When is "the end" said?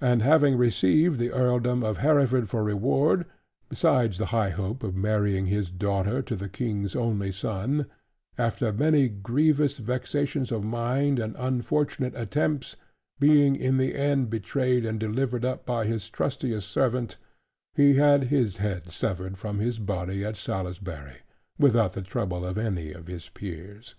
13.76-14.30